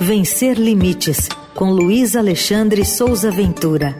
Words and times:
Vencer 0.00 0.58
Limites, 0.58 1.28
com 1.54 1.70
Luiz 1.70 2.16
Alexandre 2.16 2.84
Souza 2.84 3.30
Ventura. 3.30 3.94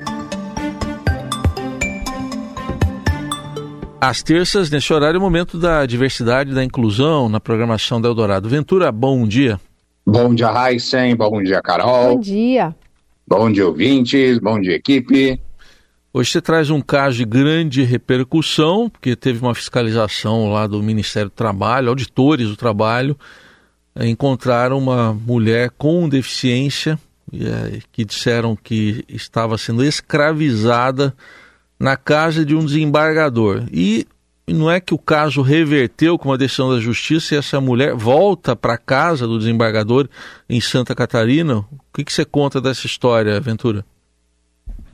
Às 4.00 4.22
terças, 4.22 4.70
nesse 4.70 4.92
horário, 4.92 5.17
é 5.17 5.18
o 5.18 5.22
momento 5.22 5.57
da 5.57 5.86
diversidade 5.86 6.50
e 6.50 6.54
da 6.54 6.65
inclusão 6.65 7.28
na 7.28 7.41
programação 7.41 8.00
da 8.00 8.09
Eldorado. 8.09 8.48
Ventura, 8.48 8.91
bom 8.93 9.27
dia. 9.27 9.59
Bom 10.04 10.34
dia, 10.34 10.50
Heisen. 10.52 11.16
Bom 11.16 11.43
dia, 11.43 11.62
Carol. 11.62 12.14
Bom 12.14 12.20
dia. 12.20 12.74
Bom 13.26 13.50
dia, 13.50 13.66
ouvintes. 13.66 14.38
Bom 14.38 14.61
dia, 14.61 14.74
equipe. 14.74 15.40
Hoje 16.12 16.30
você 16.30 16.40
traz 16.40 16.70
um 16.70 16.80
caso 16.80 17.16
de 17.16 17.24
grande 17.24 17.82
repercussão, 17.82 18.90
porque 18.90 19.16
teve 19.16 19.40
uma 19.40 19.54
fiscalização 19.54 20.52
lá 20.52 20.66
do 20.66 20.82
Ministério 20.82 21.30
do 21.30 21.34
Trabalho, 21.34 21.88
auditores 21.88 22.48
do 22.48 22.56
trabalho, 22.56 23.16
encontraram 23.96 24.79
uma 24.79 25.12
mulher 25.12 25.70
com 25.79 26.08
deficiência 26.08 26.98
eh, 27.32 27.78
que 27.92 28.05
disseram 28.05 28.56
que 28.56 29.05
estava 29.09 29.56
sendo 29.56 29.84
escravizada 29.84 31.14
na 31.78 31.96
casa 31.96 32.45
de 32.45 32.55
um 32.55 32.64
desembargador. 32.64 33.64
E 33.72 34.06
não 34.46 34.70
é 34.70 34.80
que 34.80 34.95
o 34.95 34.98
caso 34.98 35.42
reverteu 35.42 36.19
com 36.19 36.28
uma 36.28 36.38
decisão 36.38 36.70
da 36.70 36.80
justiça 36.80 37.34
e 37.34 37.38
essa 37.38 37.60
mulher 37.60 37.95
volta 37.95 38.55
para 38.55 38.74
a 38.74 38.78
casa 38.78 39.27
do 39.27 39.38
desembargador 39.38 40.08
em 40.48 40.61
Santa 40.61 40.95
Catarina? 40.95 41.58
O 41.58 41.66
que, 41.95 42.05
que 42.05 42.12
você 42.12 42.24
conta 42.24 42.61
dessa 42.61 42.86
história, 42.86 43.41
Ventura? 43.41 43.84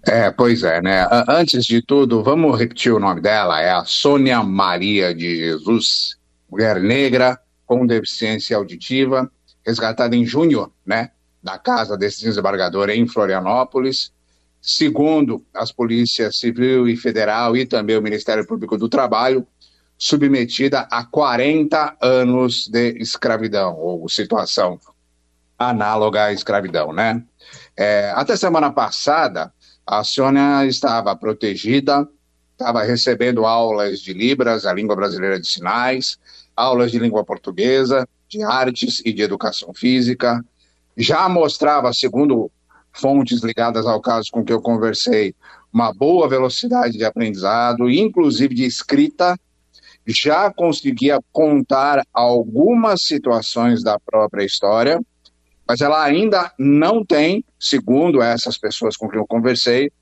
É, 0.07 0.31
pois 0.31 0.63
é, 0.63 0.81
né? 0.81 1.07
Antes 1.29 1.65
de 1.65 1.83
tudo, 1.83 2.23
vamos 2.23 2.59
repetir 2.59 2.93
o 2.93 3.01
nome 3.01 3.21
dela, 3.21 3.61
é 3.61 3.71
a 3.71 3.85
Sônia 3.85 4.43
Maria 4.43 5.15
de 5.15 5.37
Jesus, 5.37 6.17
mulher 6.51 6.81
negra 6.81 7.39
com 7.71 7.87
deficiência 7.87 8.57
auditiva, 8.57 9.31
resgatada 9.65 10.17
em 10.17 10.27
junho, 10.27 10.73
né, 10.85 11.13
da 11.41 11.57
casa 11.57 11.97
desse 11.97 12.25
desembargador 12.25 12.91
em 12.91 13.07
Florianópolis, 13.07 14.13
segundo 14.61 15.47
as 15.55 15.71
polícias 15.71 16.37
civil 16.37 16.89
e 16.89 16.97
federal 16.97 17.57
e 17.57 17.65
também 17.65 17.97
o 17.97 18.03
Ministério 18.03 18.45
Público 18.45 18.77
do 18.77 18.89
Trabalho, 18.89 19.47
submetida 19.97 20.81
a 20.91 21.05
40 21.05 21.97
anos 22.03 22.67
de 22.67 22.99
escravidão, 22.99 23.77
ou 23.77 24.09
situação 24.09 24.81
análoga 25.57 26.25
à 26.25 26.33
escravidão, 26.33 26.93
né? 26.93 27.23
É, 27.77 28.13
até 28.17 28.35
semana 28.35 28.73
passada, 28.73 29.55
a 29.87 30.03
Sônia 30.03 30.67
estava 30.67 31.15
protegida, 31.15 32.09
estava 32.51 32.83
recebendo 32.83 33.47
aulas 33.47 34.01
de 34.01 34.13
Libras, 34.13 34.67
a 34.67 34.75
língua 34.75 34.97
brasileira 34.97 35.39
de 35.39 35.47
sinais, 35.47 36.19
aulas 36.61 36.91
de 36.91 36.99
língua 36.99 37.25
portuguesa, 37.25 38.07
de 38.29 38.43
artes 38.43 39.03
e 39.05 39.13
de 39.13 39.23
educação 39.23 39.73
física. 39.73 40.45
Já 40.97 41.29
mostrava, 41.29 41.93
segundo 41.93 42.51
fontes 42.93 43.43
ligadas 43.43 43.87
ao 43.87 44.01
caso 44.01 44.29
com 44.31 44.45
que 44.45 44.53
eu 44.53 44.61
conversei, 44.61 45.35
uma 45.73 45.93
boa 45.93 46.29
velocidade 46.29 46.99
de 46.99 47.05
aprendizado, 47.05 47.89
inclusive 47.89 48.55
de 48.55 48.65
escrita, 48.65 49.39
já 50.07 50.53
conseguia 50.53 51.21
contar 51.31 52.05
algumas 52.13 53.03
situações 53.03 53.83
da 53.83 53.99
própria 53.99 54.45
história, 54.45 55.01
mas 55.67 55.81
ela 55.81 56.03
ainda 56.03 56.53
não 56.59 57.05
tem, 57.05 57.45
segundo 57.59 58.21
essas 58.21 58.59
pessoas 58.59 58.97
com 58.97 59.09
quem 59.09 59.21
eu 59.21 59.27
conversei, 59.27 59.93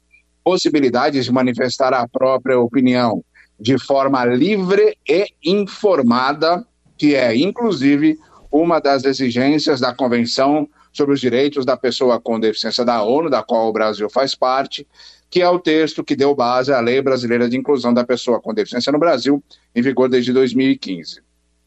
possibilidades 0.43 1.27
de 1.27 1.33
manifestar 1.33 1.93
a 1.93 2.09
própria 2.09 2.59
opinião 2.59 3.22
de 3.59 3.78
forma 3.78 4.25
livre 4.25 4.97
e 5.09 5.27
informada, 5.45 6.64
que 6.97 7.14
é, 7.14 7.34
inclusive, 7.37 8.19
uma 8.50 8.81
das 8.81 9.05
exigências 9.05 9.81
da 9.81 9.95
Convenção 9.95 10.69
sobre 10.92 11.15
os 11.15 11.20
Direitos 11.20 11.65
da 11.65 11.77
Pessoa 11.77 12.20
com 12.20 12.41
Deficiência 12.41 12.84
da 12.84 13.03
ONU, 13.03 13.28
da 13.28 13.42
qual 13.42 13.69
o 13.69 13.73
Brasil 13.73 14.09
faz 14.09 14.34
parte, 14.34 14.87
que 15.31 15.42
é 15.42 15.48
o 15.48 15.59
texto 15.59 16.03
que 16.03 16.17
deu 16.17 16.34
base 16.34 16.73
à 16.73 16.81
Lei 16.81 17.03
Brasileira 17.03 17.48
de 17.48 17.56
Inclusão 17.56 17.93
da 17.93 18.05
Pessoa 18.05 18.41
com 18.41 18.55
Deficiência 18.55 18.93
no 18.93 18.99
Brasil, 18.99 19.43
em 19.75 19.83
vigor 19.83 20.09
desde 20.09 20.33
2015. 20.33 21.21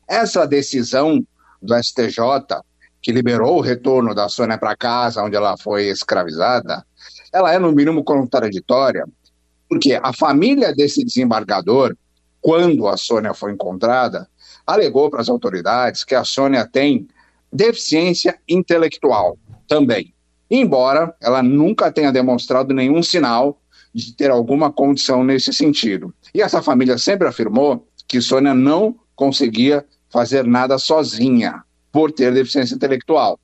Essa 0.08 0.46
decisão 0.46 1.24
do 1.62 1.76
STJ, 1.76 2.18
que 3.02 3.12
liberou 3.12 3.58
o 3.58 3.62
retorno 3.62 4.16
da 4.16 4.28
Sônia 4.28 4.58
para 4.58 4.76
casa, 4.76 5.24
onde 5.24 5.36
ela 5.36 5.56
foi 5.58 5.88
escravizada, 5.88 6.84
ela 7.32 7.54
é, 7.54 7.60
no 7.60 7.72
mínimo, 7.72 8.04
contraditória, 8.04 9.06
porque 9.72 9.98
a 10.04 10.12
família 10.12 10.76
desse 10.76 11.02
desembargador, 11.02 11.96
quando 12.42 12.90
a 12.90 12.98
Sônia 12.98 13.34
foi 13.34 13.54
encontrada, 13.54 14.28
alegou 14.68 15.10
para 15.10 15.22
as 15.22 15.30
autoridades 15.30 16.04
que 16.04 16.14
a 16.14 16.26
Sônia 16.26 16.68
tem 16.70 17.08
deficiência 17.54 18.38
intelectual 18.50 19.38
também, 19.70 20.14
embora 20.50 21.16
ela 21.22 21.42
nunca 21.42 21.90
tenha 21.90 22.12
demonstrado 22.12 22.74
nenhum 22.74 23.02
sinal 23.02 23.62
de 23.94 24.14
ter 24.14 24.30
alguma 24.30 24.70
condição 24.70 25.24
nesse 25.24 25.54
sentido. 25.54 26.14
E 26.36 26.42
essa 26.42 26.62
família 26.62 26.98
sempre 26.98 27.30
afirmou 27.30 27.88
que 28.10 28.20
Sônia 28.20 28.54
não 28.54 29.00
conseguia 29.16 29.86
fazer 30.10 30.46
nada 30.46 30.78
sozinha 30.78 31.64
por 31.94 32.12
ter 32.12 32.34
deficiência 32.34 32.76
intelectual. 32.76 33.40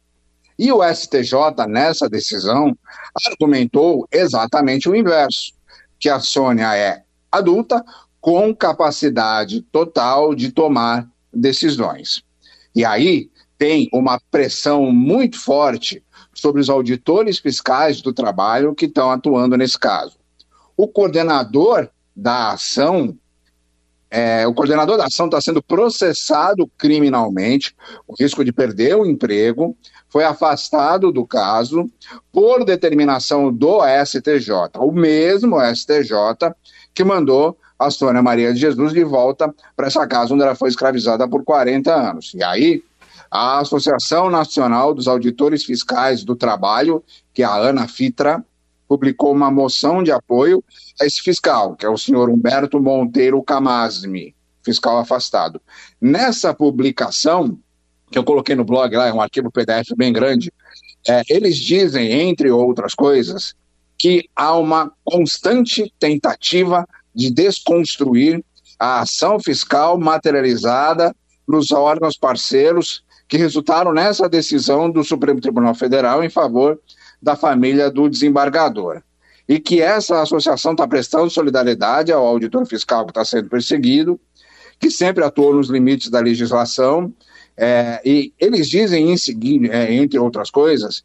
E 0.60 0.74
o 0.74 0.84
STJ, 0.84 1.66
nessa 1.70 2.10
decisão, 2.10 2.78
argumentou 3.26 4.06
exatamente 4.12 4.90
o 4.90 4.96
inverso, 4.96 5.56
que 6.00 6.10
a 6.10 6.20
Sônia 6.20 6.76
é 6.76 7.04
adulta 7.32 7.84
com 8.20 8.54
capacidade 8.56 9.62
total 9.62 10.36
de 10.36 10.52
tomar 10.52 11.08
decisões. 11.34 12.24
E 12.76 12.84
aí 12.84 13.30
tem 13.58 13.90
uma 13.92 14.20
pressão 14.30 14.92
muito 14.92 15.40
forte 15.40 16.04
sobre 16.34 16.62
os 16.62 16.70
auditores 16.70 17.40
fiscais 17.40 18.02
do 18.02 18.14
trabalho 18.14 18.76
que 18.76 18.86
estão 18.86 19.10
atuando 19.10 19.58
nesse 19.58 19.78
caso. 19.78 20.18
O 20.76 20.88
coordenador 20.88 21.90
da 22.16 22.52
ação, 22.52 23.18
é, 24.10 24.48
o 24.48 24.54
coordenador 24.54 24.98
da 24.98 25.06
ação 25.06 25.26
está 25.26 25.42
sendo 25.42 25.62
processado 25.62 26.70
criminalmente, 26.78 27.76
com 28.06 28.16
risco 28.20 28.44
de 28.44 28.54
perder 28.54 28.96
o 28.96 29.06
emprego, 29.06 29.76
foi 30.10 30.24
afastado 30.24 31.12
do 31.12 31.26
caso 31.26 31.90
por 32.32 32.64
determinação 32.64 33.52
do 33.52 33.82
STJ, 34.06 34.52
o 34.78 34.92
mesmo 34.92 35.58
STJ 35.62 36.54
que 36.94 37.04
mandou 37.04 37.58
a 37.78 37.92
Sônia 37.92 38.24
Maria 38.24 38.54
de 38.54 38.60
Jesus 38.60 38.92
de 38.92 39.04
volta 39.04 39.54
para 39.76 39.88
essa 39.88 40.08
casa 40.08 40.34
onde 40.34 40.44
ela 40.44 40.56
foi 40.56 40.70
escravizada 40.70 41.28
por 41.28 41.44
40 41.44 41.94
anos. 41.94 42.34
E 42.34 42.44
aí, 42.44 42.84
a 43.30 43.60
Associação 43.60 44.30
Nacional 44.30 44.94
dos 44.94 45.08
Auditores 45.08 45.64
Fiscais 45.64 46.24
do 46.24 46.36
Trabalho, 46.36 47.04
que 47.34 47.44
é 47.44 47.46
a 47.46 47.56
Ana 47.56 47.88
Fitra, 47.88 48.44
publicou 48.88 49.32
uma 49.32 49.52
moção 49.52 50.02
de 50.02 50.12
apoio 50.12 50.64
a 51.00 51.06
esse 51.06 51.22
fiscal, 51.22 51.76
que 51.76 51.86
é 51.86 51.90
o 51.90 51.98
senhor 51.98 52.30
Humberto 52.30 52.80
Monteiro 52.80 53.42
Camasmi, 53.44 54.36
fiscal 54.64 54.98
afastado. 54.98 55.62
Nessa 56.00 56.54
publicação, 56.54 57.58
que 58.12 58.18
eu 58.18 58.24
coloquei 58.24 58.56
no 58.56 58.64
blog 58.64 58.96
lá, 58.96 59.08
é 59.08 59.14
um 59.14 59.22
arquivo 59.22 59.52
PDF 59.52 59.94
bem 59.96 60.14
grande, 60.14 60.52
é, 61.08 61.24
eles 61.30 61.58
dizem, 61.58 62.12
entre 62.12 62.50
outras 62.50 62.94
coisas, 62.94 63.54
que 63.98 64.30
há 64.36 64.56
uma 64.56 64.92
constante 65.04 65.92
tentativa 66.00 66.88
de 67.14 67.32
desconstruir 67.32 68.44
a 68.80 69.02
ação 69.02 69.40
fiscal 69.40 69.98
materializada 69.98 71.16
nos 71.48 71.72
órgãos 71.72 72.18
parceiros 72.18 73.04
que 73.28 73.38
resultaram 73.38 73.92
nessa 73.92 74.30
decisão 74.30 74.90
do 74.90 75.04
Supremo 75.04 75.42
Tribunal 75.42 75.74
Federal 75.74 76.24
em 76.24 76.30
favor 76.30 76.80
da 77.22 77.36
família 77.36 77.90
do 77.90 78.10
desembargador. 78.10 79.02
E 79.48 79.60
que 79.60 79.82
essa 79.82 80.22
associação 80.22 80.74
está 80.74 80.88
prestando 80.88 81.30
solidariedade 81.30 82.12
ao 82.12 82.26
auditor 82.26 82.66
fiscal 82.66 83.06
que 83.06 83.12
está 83.12 83.24
sendo 83.24 83.50
perseguido, 83.50 84.20
que 84.80 84.92
sempre 84.92 85.24
atuou 85.24 85.54
nos 85.54 85.70
limites 85.70 86.10
da 86.10 86.20
legislação, 86.20 87.14
é, 87.56 88.02
e 88.06 88.34
eles 88.38 88.70
dizem 88.70 89.12
em 89.12 89.18
seguida, 89.18 89.74
é, 89.74 89.94
entre 89.94 90.20
outras 90.20 90.52
coisas, 90.52 91.04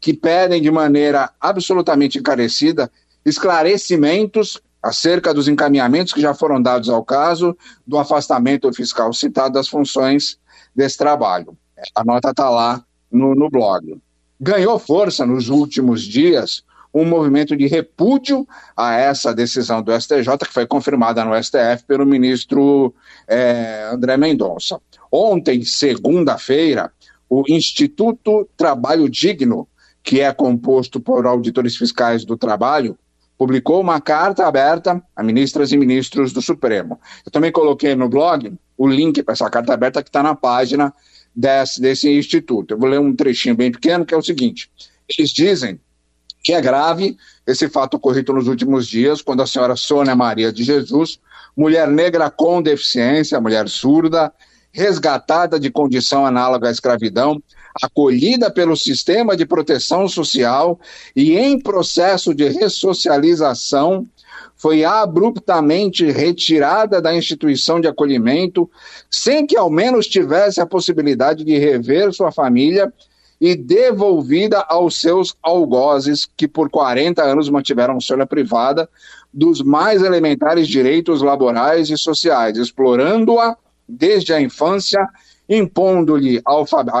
que 0.00 0.12
pedem 0.12 0.60
de 0.60 0.70
maneira 0.70 1.30
absolutamente 1.40 2.18
encarecida 2.18 2.90
esclarecimentos 3.24 4.60
acerca 4.82 5.34
dos 5.34 5.48
encaminhamentos 5.48 6.12
que 6.12 6.20
já 6.20 6.34
foram 6.34 6.60
dados 6.60 6.88
ao 6.88 7.04
caso 7.04 7.56
do 7.86 7.98
afastamento 7.98 8.72
fiscal 8.72 9.12
citado 9.12 9.54
das 9.54 9.68
funções 9.68 10.38
desse 10.74 10.96
trabalho. 10.96 11.56
A 11.94 12.04
nota 12.04 12.30
está 12.30 12.48
lá 12.48 12.84
no, 13.10 13.34
no 13.34 13.50
blog. 13.50 14.00
Ganhou 14.40 14.78
força 14.78 15.26
nos 15.26 15.48
últimos 15.48 16.02
dias 16.02 16.62
um 16.94 17.04
movimento 17.04 17.56
de 17.56 17.66
repúdio 17.66 18.46
a 18.76 18.94
essa 18.94 19.34
decisão 19.34 19.82
do 19.82 19.92
STJ, 19.92 20.38
que 20.38 20.52
foi 20.52 20.66
confirmada 20.66 21.24
no 21.24 21.34
STF 21.42 21.84
pelo 21.86 22.06
ministro 22.06 22.94
é, 23.26 23.90
André 23.92 24.16
Mendonça. 24.16 24.80
Ontem, 25.10 25.62
segunda-feira, 25.64 26.90
o 27.28 27.44
Instituto 27.48 28.48
Trabalho 28.56 29.08
Digno, 29.08 29.68
que 30.02 30.20
é 30.20 30.32
composto 30.32 31.00
por 31.00 31.26
auditores 31.26 31.76
fiscais 31.76 32.24
do 32.24 32.36
trabalho, 32.36 32.96
publicou 33.36 33.80
uma 33.80 34.00
carta 34.00 34.46
aberta 34.46 35.02
a 35.14 35.22
ministras 35.22 35.72
e 35.72 35.76
ministros 35.76 36.32
do 36.32 36.40
Supremo. 36.40 36.98
Eu 37.24 37.30
também 37.30 37.52
coloquei 37.52 37.94
no 37.94 38.08
blog 38.08 38.52
o 38.76 38.86
link 38.86 39.22
para 39.22 39.32
essa 39.32 39.50
carta 39.50 39.74
aberta 39.74 40.02
que 40.02 40.08
está 40.08 40.22
na 40.22 40.34
página 40.34 40.92
desse, 41.38 41.80
desse 41.80 42.10
instituto. 42.10 42.74
Eu 42.74 42.78
vou 42.78 42.88
ler 42.88 42.98
um 42.98 43.14
trechinho 43.14 43.54
bem 43.54 43.70
pequeno, 43.70 44.04
que 44.04 44.12
é 44.12 44.16
o 44.16 44.22
seguinte: 44.22 44.68
eles 45.16 45.30
dizem 45.30 45.78
que 46.42 46.52
é 46.52 46.60
grave 46.60 47.16
esse 47.46 47.68
fato 47.68 47.94
ocorrido 47.94 48.32
nos 48.32 48.48
últimos 48.48 48.88
dias, 48.88 49.22
quando 49.22 49.42
a 49.42 49.46
senhora 49.46 49.76
Sônia 49.76 50.16
Maria 50.16 50.52
de 50.52 50.64
Jesus, 50.64 51.20
mulher 51.56 51.88
negra 51.88 52.28
com 52.28 52.60
deficiência, 52.60 53.40
mulher 53.40 53.68
surda, 53.68 54.32
resgatada 54.72 55.60
de 55.60 55.70
condição 55.70 56.26
análoga 56.26 56.68
à 56.68 56.72
escravidão, 56.72 57.40
acolhida 57.80 58.50
pelo 58.50 58.76
sistema 58.76 59.36
de 59.36 59.46
proteção 59.46 60.08
social 60.08 60.80
e 61.14 61.36
em 61.36 61.58
processo 61.58 62.34
de 62.34 62.48
ressocialização, 62.48 64.06
foi 64.58 64.84
abruptamente 64.84 66.10
retirada 66.10 67.00
da 67.00 67.14
instituição 67.14 67.80
de 67.80 67.86
acolhimento, 67.86 68.68
sem 69.08 69.46
que 69.46 69.56
ao 69.56 69.70
menos 69.70 70.08
tivesse 70.08 70.60
a 70.60 70.66
possibilidade 70.66 71.44
de 71.44 71.56
rever 71.56 72.12
sua 72.12 72.32
família 72.32 72.92
e 73.40 73.54
devolvida 73.54 74.58
aos 74.68 75.00
seus 75.00 75.36
algozes, 75.40 76.28
que 76.36 76.48
por 76.48 76.68
40 76.68 77.22
anos 77.22 77.48
mantiveram 77.48 78.00
sua 78.00 78.26
privada 78.26 78.88
dos 79.32 79.62
mais 79.62 80.02
elementares 80.02 80.66
direitos 80.66 81.22
laborais 81.22 81.88
e 81.88 81.96
sociais, 81.96 82.58
explorando-a 82.58 83.56
desde 83.88 84.32
a 84.32 84.40
infância, 84.40 85.06
impondo-lhe 85.48 86.42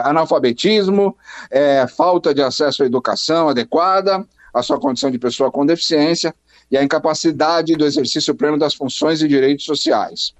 analfabetismo, 0.04 1.16
é, 1.50 1.86
falta 1.88 2.32
de 2.32 2.40
acesso 2.40 2.84
à 2.84 2.86
educação 2.86 3.48
adequada, 3.48 4.24
a 4.54 4.62
sua 4.62 4.78
condição 4.78 5.10
de 5.10 5.18
pessoa 5.18 5.50
com 5.50 5.66
deficiência 5.66 6.32
e 6.70 6.76
a 6.76 6.82
incapacidade 6.82 7.74
do 7.74 7.84
exercício 7.84 8.34
pleno 8.34 8.58
das 8.58 8.74
funções 8.74 9.22
e 9.22 9.28
direitos 9.28 9.64
sociais. 9.64 10.34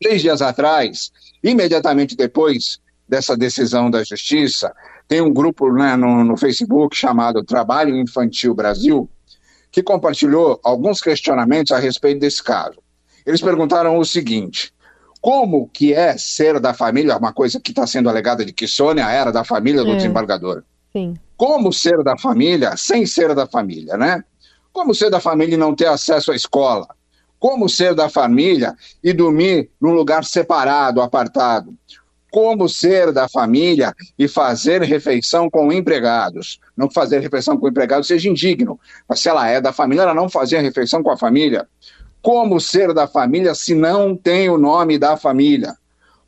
Três 0.00 0.22
dias 0.22 0.42
atrás, 0.42 1.12
imediatamente 1.42 2.16
depois 2.16 2.80
dessa 3.08 3.36
decisão 3.36 3.90
da 3.90 4.02
Justiça, 4.02 4.72
tem 5.06 5.20
um 5.20 5.32
grupo 5.32 5.72
né, 5.72 5.96
no, 5.96 6.24
no 6.24 6.36
Facebook 6.36 6.96
chamado 6.96 7.44
Trabalho 7.44 7.96
Infantil 7.96 8.54
Brasil, 8.54 9.08
que 9.70 9.82
compartilhou 9.82 10.60
alguns 10.62 11.00
questionamentos 11.00 11.72
a 11.72 11.78
respeito 11.78 12.20
desse 12.20 12.42
caso. 12.42 12.78
Eles 13.26 13.40
perguntaram 13.40 13.98
o 13.98 14.04
seguinte: 14.04 14.72
como 15.20 15.68
que 15.68 15.92
é 15.92 16.16
ser 16.16 16.58
da 16.58 16.72
família, 16.72 17.16
uma 17.16 17.32
coisa 17.32 17.60
que 17.60 17.70
está 17.72 17.86
sendo 17.86 18.08
alegada 18.08 18.44
de 18.44 18.52
que 18.52 18.66
Sônia 18.66 19.08
era 19.10 19.30
da 19.30 19.44
família 19.44 19.84
do 19.84 19.92
é. 19.92 19.96
desembargador. 19.96 20.62
Sim. 20.92 21.14
Como 21.36 21.72
ser 21.72 22.02
da 22.02 22.16
família 22.16 22.76
sem 22.76 23.06
ser 23.06 23.34
da 23.34 23.46
família, 23.46 23.96
né? 23.96 24.24
Como 24.72 24.94
ser 24.94 25.10
da 25.10 25.20
família 25.20 25.54
e 25.54 25.58
não 25.58 25.74
ter 25.74 25.86
acesso 25.86 26.32
à 26.32 26.36
escola? 26.36 26.86
Como 27.38 27.68
ser 27.68 27.94
da 27.94 28.08
família 28.08 28.74
e 29.02 29.12
dormir 29.12 29.70
num 29.80 29.92
lugar 29.92 30.24
separado, 30.24 31.00
apartado? 31.00 31.74
Como 32.30 32.68
ser 32.68 33.12
da 33.12 33.28
família 33.28 33.92
e 34.16 34.28
fazer 34.28 34.82
refeição 34.82 35.50
com 35.50 35.72
empregados? 35.72 36.60
Não 36.76 36.88
fazer 36.88 37.18
refeição 37.18 37.56
com 37.56 37.66
empregados 37.66 38.06
seja 38.06 38.28
indigno, 38.28 38.78
mas 39.08 39.20
se 39.20 39.28
ela 39.28 39.48
é 39.48 39.60
da 39.60 39.72
família, 39.72 40.02
ela 40.02 40.14
não 40.14 40.28
fazer 40.28 40.60
refeição 40.60 41.02
com 41.02 41.10
a 41.10 41.16
família. 41.16 41.66
Como 42.22 42.60
ser 42.60 42.92
da 42.92 43.08
família 43.08 43.54
se 43.54 43.74
não 43.74 44.14
tem 44.14 44.48
o 44.48 44.58
nome 44.58 44.98
da 44.98 45.16
família? 45.16 45.74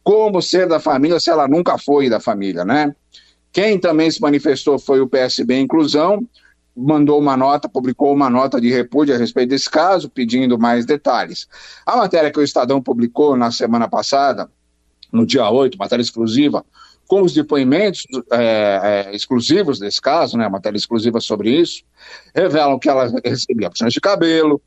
Como 0.02 0.42
ser 0.42 0.66
da 0.66 0.80
família 0.80 1.20
se 1.20 1.30
ela 1.30 1.46
nunca 1.46 1.78
foi 1.78 2.08
da 2.08 2.18
família, 2.18 2.64
né? 2.64 2.94
Quem 3.52 3.78
também 3.78 4.10
se 4.10 4.20
manifestou 4.20 4.78
foi 4.78 5.00
o 5.00 5.08
PSB 5.08 5.60
Inclusão, 5.60 6.26
mandou 6.76 7.18
uma 7.18 7.36
nota, 7.36 7.68
publicou 7.68 8.12
uma 8.12 8.30
nota 8.30 8.60
de 8.60 8.70
repúdio 8.70 9.14
a 9.14 9.18
respeito 9.18 9.50
desse 9.50 9.70
caso, 9.70 10.08
pedindo 10.08 10.58
mais 10.58 10.86
detalhes. 10.86 11.46
A 11.86 11.96
matéria 11.96 12.30
que 12.30 12.38
o 12.38 12.42
Estadão 12.42 12.82
publicou 12.82 13.36
na 13.36 13.50
semana 13.50 13.88
passada, 13.88 14.50
no 15.12 15.26
dia 15.26 15.48
8, 15.48 15.76
matéria 15.76 16.02
exclusiva, 16.02 16.64
com 17.06 17.22
os 17.22 17.34
depoimentos 17.34 18.06
é, 18.32 19.06
é, 19.10 19.14
exclusivos 19.14 19.78
desse 19.78 20.00
caso, 20.00 20.38
né, 20.38 20.48
matéria 20.48 20.78
exclusiva 20.78 21.20
sobre 21.20 21.50
isso, 21.50 21.82
revelam 22.34 22.78
que 22.78 22.88
ela 22.88 23.12
recebia 23.22 23.68
opções 23.68 23.92
de 23.92 24.00
cabelo, 24.00 24.60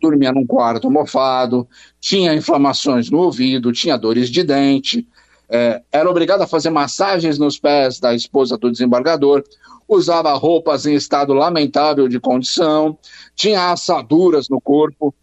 dormia 0.00 0.30
num 0.30 0.46
quarto 0.46 0.90
mofado, 0.90 1.66
tinha 1.98 2.34
inflamações 2.34 3.10
no 3.10 3.18
ouvido, 3.18 3.72
tinha 3.72 3.96
dores 3.96 4.28
de 4.28 4.44
dente, 4.44 5.08
é, 5.48 5.82
era 5.92 6.10
obrigada 6.10 6.44
a 6.44 6.46
fazer 6.46 6.70
massagens 6.70 7.38
nos 7.38 7.58
pés 7.58 8.00
da 8.00 8.14
esposa 8.14 8.56
do 8.56 8.70
desembargador, 8.70 9.44
usava 9.88 10.32
roupas 10.34 10.86
em 10.86 10.94
estado 10.94 11.32
lamentável 11.32 12.08
de 12.08 12.18
condição, 12.18 12.98
tinha 13.34 13.70
assaduras 13.70 14.48
no 14.48 14.60
corpo. 14.60 15.14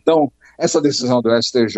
Então, 0.00 0.32
essa 0.58 0.80
decisão 0.80 1.20
do 1.20 1.30
STJ, 1.42 1.76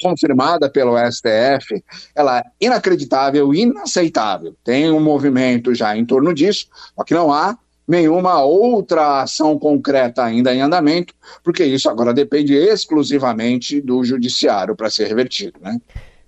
confirmada 0.00 0.70
pelo 0.70 0.96
STF, 1.10 1.82
ela 2.14 2.38
é 2.38 2.44
inacreditável, 2.60 3.52
inaceitável. 3.54 4.54
Tem 4.64 4.90
um 4.90 5.00
movimento 5.00 5.74
já 5.74 5.96
em 5.96 6.04
torno 6.04 6.32
disso, 6.32 6.66
só 6.96 7.04
que 7.04 7.14
não 7.14 7.32
há 7.32 7.56
nenhuma 7.86 8.42
outra 8.42 9.22
ação 9.22 9.58
concreta 9.58 10.24
ainda 10.24 10.54
em 10.54 10.60
andamento, 10.60 11.12
porque 11.42 11.64
isso 11.64 11.90
agora 11.90 12.14
depende 12.14 12.54
exclusivamente 12.54 13.80
do 13.80 14.04
judiciário 14.04 14.76
para 14.76 14.90
ser 14.90 15.08
revertido, 15.08 15.58
né? 15.60 15.80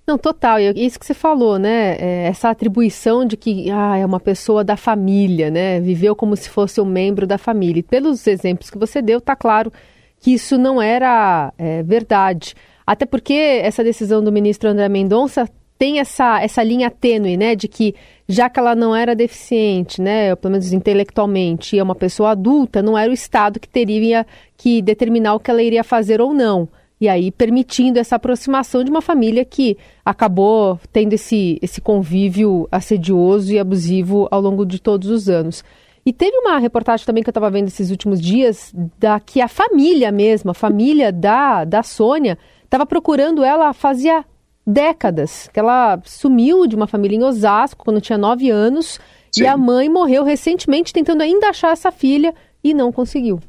Não, 0.06 0.18
total. 0.18 0.60
E 0.60 0.84
isso 0.84 0.98
que 0.98 1.06
você 1.06 1.14
falou, 1.14 1.58
né? 1.58 1.96
É 1.98 2.26
essa 2.26 2.50
atribuição 2.50 3.24
de 3.24 3.36
que 3.36 3.70
ah, 3.70 3.96
é 3.96 4.04
uma 4.04 4.20
pessoa 4.20 4.62
da 4.62 4.76
família, 4.76 5.50
né? 5.50 5.80
Viveu 5.80 6.14
como 6.14 6.36
se 6.36 6.50
fosse 6.50 6.80
um 6.80 6.84
membro 6.84 7.26
da 7.26 7.38
família. 7.38 7.80
E 7.80 7.82
pelos 7.82 8.26
exemplos 8.26 8.70
que 8.70 8.78
você 8.78 9.00
deu, 9.00 9.20
tá 9.20 9.34
claro 9.34 9.72
que 10.20 10.34
isso 10.34 10.58
não 10.58 10.80
era 10.80 11.52
é, 11.56 11.82
verdade. 11.82 12.54
Até 12.86 13.06
porque 13.06 13.32
essa 13.32 13.82
decisão 13.82 14.22
do 14.22 14.30
ministro 14.30 14.68
André 14.68 14.90
Mendonça 14.90 15.48
tem 15.78 15.98
essa, 15.98 16.40
essa 16.42 16.62
linha 16.62 16.90
tênue, 16.90 17.38
né? 17.38 17.56
De 17.56 17.66
que 17.66 17.94
já 18.28 18.50
que 18.50 18.60
ela 18.60 18.74
não 18.74 18.94
era 18.94 19.14
deficiente, 19.16 20.02
né? 20.02 20.36
Pelo 20.36 20.52
menos 20.52 20.70
intelectualmente, 20.70 21.76
e 21.76 21.78
é 21.78 21.82
uma 21.82 21.94
pessoa 21.94 22.32
adulta, 22.32 22.82
não 22.82 22.96
era 22.96 23.10
o 23.10 23.14
Estado 23.14 23.58
que 23.58 23.68
teria 23.68 24.26
que 24.54 24.82
determinar 24.82 25.34
o 25.34 25.40
que 25.40 25.50
ela 25.50 25.62
iria 25.62 25.82
fazer 25.82 26.20
ou 26.20 26.34
não 26.34 26.68
e 27.04 27.08
aí 27.08 27.30
permitindo 27.30 27.98
essa 27.98 28.16
aproximação 28.16 28.82
de 28.82 28.90
uma 28.90 29.02
família 29.02 29.44
que 29.44 29.76
acabou 30.02 30.80
tendo 30.90 31.12
esse, 31.12 31.58
esse 31.60 31.78
convívio 31.78 32.66
assedioso 32.72 33.52
e 33.52 33.58
abusivo 33.58 34.26
ao 34.30 34.40
longo 34.40 34.64
de 34.64 34.80
todos 34.80 35.10
os 35.10 35.28
anos. 35.28 35.62
E 36.06 36.14
teve 36.14 36.34
uma 36.38 36.58
reportagem 36.58 37.04
também 37.04 37.22
que 37.22 37.28
eu 37.28 37.32
estava 37.32 37.50
vendo 37.50 37.68
esses 37.68 37.90
últimos 37.90 38.20
dias, 38.20 38.72
da 38.98 39.20
que 39.20 39.42
a 39.42 39.48
família 39.48 40.10
mesmo, 40.10 40.50
a 40.50 40.54
família 40.54 41.12
da, 41.12 41.64
da 41.64 41.82
Sônia, 41.82 42.38
estava 42.64 42.86
procurando 42.86 43.44
ela 43.44 43.74
fazia 43.74 44.24
décadas, 44.66 45.50
que 45.52 45.60
ela 45.60 46.00
sumiu 46.04 46.66
de 46.66 46.74
uma 46.74 46.86
família 46.86 47.16
em 47.16 47.22
Osasco 47.22 47.84
quando 47.84 48.00
tinha 48.00 48.16
nove 48.16 48.48
anos, 48.48 48.98
Sim. 49.30 49.44
e 49.44 49.46
a 49.46 49.58
mãe 49.58 49.90
morreu 49.90 50.24
recentemente 50.24 50.90
tentando 50.90 51.20
ainda 51.20 51.50
achar 51.50 51.72
essa 51.72 51.92
filha 51.92 52.34
e 52.62 52.72
não 52.72 52.90
conseguiu. 52.90 53.40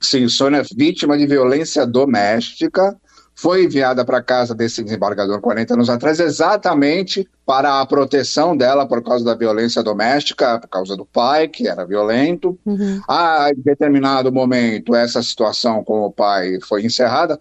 Sim, 0.00 0.28
Sônia, 0.28 0.62
vítima 0.76 1.16
de 1.16 1.26
violência 1.26 1.86
doméstica, 1.86 2.96
foi 3.38 3.64
enviada 3.64 4.02
para 4.02 4.22
casa 4.22 4.54
desse 4.54 4.82
desembargador 4.82 5.42
40 5.42 5.74
anos 5.74 5.90
atrás 5.90 6.18
exatamente 6.18 7.28
para 7.44 7.80
a 7.80 7.86
proteção 7.86 8.56
dela 8.56 8.88
por 8.88 9.02
causa 9.02 9.22
da 9.22 9.34
violência 9.34 9.82
doméstica, 9.82 10.58
por 10.58 10.68
causa 10.68 10.96
do 10.96 11.04
pai, 11.04 11.46
que 11.46 11.68
era 11.68 11.84
violento. 11.84 12.58
Uhum. 12.64 13.00
A 13.06 13.50
determinado 13.54 14.32
momento, 14.32 14.94
essa 14.94 15.22
situação 15.22 15.84
com 15.84 16.00
o 16.00 16.10
pai 16.10 16.58
foi 16.66 16.86
encerrada. 16.86 17.38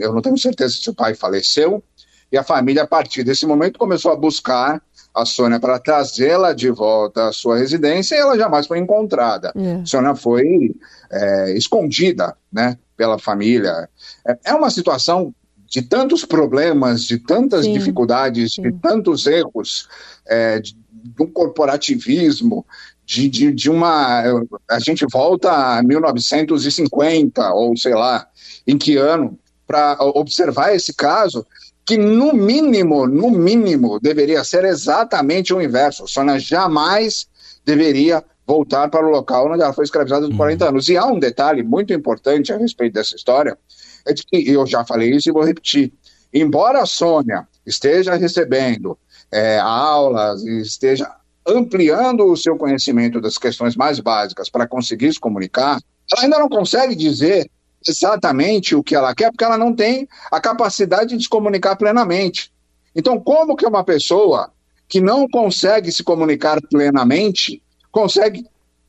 Eu 0.00 0.12
não 0.12 0.20
tenho 0.20 0.36
certeza 0.36 0.74
se 0.74 0.90
o 0.90 0.94
pai 0.94 1.14
faleceu. 1.14 1.82
E 2.30 2.36
a 2.36 2.42
família, 2.42 2.82
a 2.82 2.86
partir 2.86 3.22
desse 3.22 3.46
momento, 3.46 3.78
começou 3.78 4.10
a 4.10 4.16
buscar 4.16 4.82
a 5.16 5.24
Sônia 5.24 5.58
para 5.58 5.78
trazê-la 5.78 6.52
de 6.52 6.70
volta 6.70 7.28
à 7.28 7.32
sua 7.32 7.56
residência 7.56 8.14
e 8.14 8.18
ela 8.18 8.36
jamais 8.36 8.66
foi 8.66 8.78
encontrada. 8.78 9.50
É. 9.56 9.76
A 9.76 9.86
Sônia 9.86 10.14
foi 10.14 10.76
é, 11.10 11.56
escondida 11.56 12.36
né, 12.52 12.76
pela 12.96 13.18
família. 13.18 13.88
É, 14.26 14.38
é, 14.44 14.54
uma 14.54 14.68
situação 14.68 15.34
de 15.66 15.80
tantos 15.80 16.24
problemas, 16.24 17.04
de 17.04 17.18
tantas 17.18 17.64
sim, 17.64 17.72
dificuldades, 17.72 18.54
sim. 18.54 18.62
de 18.62 18.72
tantos 18.72 19.26
erros, 19.26 19.88
é, 20.26 20.60
de, 20.60 20.76
de, 20.92 21.22
um 21.22 21.26
corporativismo, 21.26 22.64
de, 23.04 23.28
de, 23.28 23.52
de 23.52 23.70
uma. 23.70 24.22
A 24.68 24.78
gente 24.78 25.06
volta 25.10 25.78
a 25.78 25.82
1950, 25.82 27.54
ou 27.54 27.74
sei 27.74 27.94
lá, 27.94 28.28
em 28.66 28.76
que 28.76 28.96
ano, 28.96 29.38
para 29.66 29.96
observar 30.00 30.74
esse 30.74 30.94
caso 30.94 31.44
que 31.86 31.96
no 31.96 32.32
mínimo, 32.32 33.06
no 33.06 33.30
mínimo, 33.30 34.00
deveria 34.00 34.42
ser 34.42 34.64
exatamente 34.64 35.54
o 35.54 35.62
inverso. 35.62 36.08
Sônia 36.08 36.36
jamais 36.36 37.28
deveria 37.64 38.24
voltar 38.44 38.88
para 38.88 39.06
o 39.06 39.10
local 39.10 39.52
onde 39.52 39.62
ela 39.62 39.72
foi 39.72 39.84
escravizada 39.84 40.28
por 40.28 40.36
40 40.36 40.64
uhum. 40.64 40.70
anos. 40.70 40.88
E 40.88 40.96
há 40.96 41.06
um 41.06 41.18
detalhe 41.18 41.62
muito 41.62 41.92
importante 41.92 42.52
a 42.52 42.58
respeito 42.58 42.94
dessa 42.94 43.14
história, 43.14 43.56
é 44.04 44.12
de 44.12 44.24
que 44.24 44.50
eu 44.50 44.66
já 44.66 44.84
falei 44.84 45.10
isso 45.10 45.28
e 45.28 45.32
vou 45.32 45.44
repetir. 45.44 45.92
Embora 46.34 46.82
a 46.82 46.86
Sônia 46.86 47.46
esteja 47.64 48.16
recebendo 48.16 48.98
é, 49.30 49.60
aulas 49.60 50.42
e 50.42 50.60
esteja 50.60 51.08
ampliando 51.46 52.24
o 52.24 52.36
seu 52.36 52.56
conhecimento 52.56 53.20
das 53.20 53.38
questões 53.38 53.76
mais 53.76 54.00
básicas 54.00 54.48
para 54.48 54.66
conseguir 54.66 55.12
se 55.12 55.20
comunicar, 55.20 55.80
ela 56.12 56.24
ainda 56.24 56.38
não 56.38 56.48
consegue 56.48 56.96
dizer 56.96 57.48
exatamente 57.86 58.74
o 58.74 58.82
que 58.82 58.94
ela 58.94 59.14
quer, 59.14 59.30
porque 59.30 59.44
ela 59.44 59.58
não 59.58 59.74
tem 59.74 60.08
a 60.30 60.40
capacidade 60.40 61.16
de 61.16 61.22
se 61.22 61.28
comunicar 61.28 61.76
plenamente. 61.76 62.52
Então, 62.94 63.20
como 63.20 63.56
que 63.56 63.66
uma 63.66 63.84
pessoa 63.84 64.50
que 64.88 65.00
não 65.00 65.28
consegue 65.28 65.90
se 65.90 66.02
comunicar 66.02 66.60
plenamente, 66.70 67.62
consegue 67.90 68.46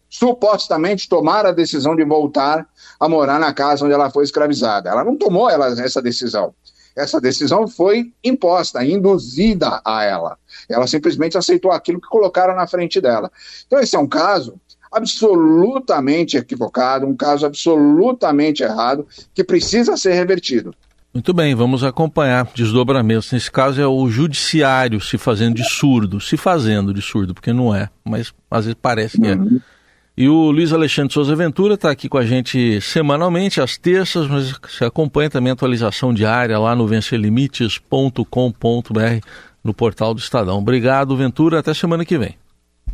supostamente 0.10 1.10
tomar 1.10 1.46
a 1.46 1.52
decisão 1.52 1.96
de 1.96 2.06
voltar 2.06 2.68
a 3.00 3.10
morar 3.10 3.40
na 3.40 3.54
casa 3.54 3.84
onde 3.84 3.94
ela 3.94 4.10
foi 4.10 4.24
escravizada. 4.24 4.90
Ela 4.90 5.04
não 5.04 5.18
tomou 5.18 5.50
ela, 5.50 5.68
essa 5.68 6.02
decisão. 6.02 6.54
Essa 6.96 7.22
decisão 7.22 7.68
foi 7.68 8.12
imposta, 8.24 8.84
induzida 8.84 9.82
a 9.86 10.04
ela. 10.04 10.38
Ela 10.68 10.88
simplesmente 10.88 11.38
aceitou 11.38 11.72
aquilo 11.72 12.02
que 12.02 12.08
colocaram 12.08 12.56
na 12.56 12.66
frente 12.66 13.00
dela. 13.00 13.32
Então, 13.66 13.80
esse 13.80 13.96
é 13.96 14.00
um 14.00 14.08
caso 14.08 14.60
absolutamente 14.92 16.38
equivocado, 16.38 17.06
um 17.06 17.16
caso 17.16 17.46
absolutamente 17.46 18.64
errado, 18.64 19.06
que 19.34 19.44
precisa 19.44 19.98
ser 19.98 20.14
revertido. 20.14 20.74
Muito 21.14 21.34
bem, 21.34 21.56
vamos 21.56 21.84
acompanhar 21.84 22.48
desdobramentos. 22.54 23.32
Nesse 23.32 23.52
caso 23.52 23.82
é 23.82 23.88
o 23.88 24.08
judiciário 24.08 25.02
se 25.02 25.18
fazendo 25.18 25.56
de 25.56 25.64
surdo, 25.64 26.22
se 26.22 26.38
fazendo 26.38 26.94
de 26.94 27.02
surdo, 27.02 27.34
porque 27.34 27.52
não 27.52 27.74
é, 27.74 27.90
mas 28.04 28.32
às 28.52 28.66
vezes 28.66 28.78
parece 28.80 29.20
que 29.20 29.28
é. 29.28 29.36
uhum. 29.36 29.58
é. 29.58 29.78
E 30.20 30.28
o 30.28 30.50
Luiz 30.50 30.74
Alexandre 30.74 31.14
Souza 31.14 31.36
Ventura 31.36 31.76
está 31.76 31.92
aqui 31.92 32.10
com 32.10 32.18
a 32.18 32.26
gente 32.26 32.82
semanalmente, 32.82 33.62
às 33.62 33.78
terças, 33.78 34.28
mas 34.28 34.60
você 34.68 34.86
acompanha 34.86 35.30
também 35.30 35.52
a 35.52 35.54
atualização 35.54 36.12
diária 36.12 36.58
lá 36.58 36.76
no 36.76 36.88
vencerlimites.com.br 36.88 39.28
no 39.64 39.76
portal 39.76 40.16
do 40.16 40.20
Estadão. 40.20 40.58
Obrigado, 40.58 41.16
Ventura. 41.16 41.60
Até 41.60 41.72
semana 41.72 42.04
que 42.04 42.18
vem. 42.18 42.36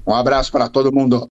Um 0.05 0.13
abraço 0.13 0.51
para 0.51 0.67
todo 0.67 0.91
mundo. 0.91 1.29